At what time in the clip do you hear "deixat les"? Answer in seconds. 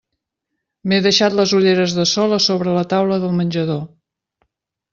1.07-1.53